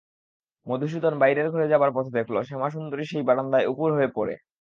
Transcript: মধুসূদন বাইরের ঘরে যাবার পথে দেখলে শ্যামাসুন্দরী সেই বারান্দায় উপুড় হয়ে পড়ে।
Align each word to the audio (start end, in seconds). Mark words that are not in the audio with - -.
মধুসূদন 0.67 1.13
বাইরের 1.21 1.47
ঘরে 1.53 1.67
যাবার 1.67 1.91
পথে 1.95 2.11
দেখলে 2.17 2.39
শ্যামাসুন্দরী 2.43 3.03
সেই 3.05 3.23
বারান্দায় 3.23 3.69
উপুড় 3.71 3.93
হয়ে 3.97 4.09
পড়ে। 4.17 4.35